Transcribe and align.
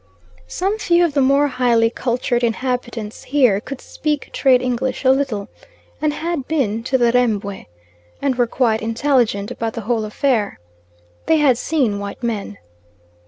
Some 0.47 0.79
few 0.79 1.05
of 1.05 1.13
the 1.13 1.21
more 1.21 1.47
highly 1.47 1.91
cultured 1.91 2.43
inhabitants 2.43 3.25
here 3.25 3.61
could 3.61 3.79
speak 3.79 4.31
trade 4.33 4.59
English 4.59 5.05
a 5.05 5.11
little, 5.11 5.47
and 6.01 6.11
had 6.11 6.47
been 6.47 6.81
to 6.85 6.97
the 6.97 7.11
Rembwe, 7.11 7.67
and 8.19 8.33
were 8.33 8.47
quite 8.47 8.81
intelligent 8.81 9.51
about 9.51 9.73
the 9.73 9.81
whole 9.81 10.03
affair. 10.03 10.59
They 11.27 11.37
had 11.37 11.59
seen 11.59 11.99
white 11.99 12.23
men. 12.23 12.57